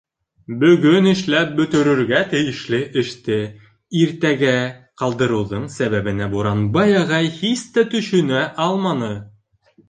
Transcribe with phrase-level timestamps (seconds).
[0.61, 3.37] Бөгөн эшләп бөтөрөргә тейешле эште
[4.05, 4.55] иртәгә
[5.03, 9.13] ҡалдырыуҙың сәбәбенә Буранбай ағай һис тә төшөнә алманы.